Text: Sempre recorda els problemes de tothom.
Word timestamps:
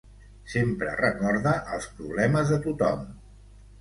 Sempre 0.53 0.95
recorda 1.01 1.53
els 1.75 1.91
problemes 1.99 2.55
de 2.55 2.59
tothom. 2.65 3.05